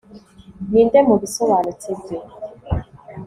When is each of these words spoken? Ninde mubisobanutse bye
Ninde 0.69 0.99
mubisobanutse 1.07 1.89
bye 1.99 2.17